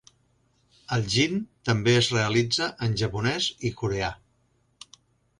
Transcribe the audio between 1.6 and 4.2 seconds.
també es realitza en japonès i coreà.